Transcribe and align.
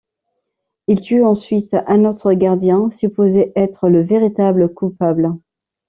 Il 0.87 0.99
tue 1.01 1.23
ensuite 1.23 1.75
un 1.85 2.05
autre 2.05 2.33
gardien, 2.33 2.89
supposé 2.89 3.51
être 3.55 3.87
le 3.87 4.01
véritable 4.01 4.73
coupable. 4.73 5.29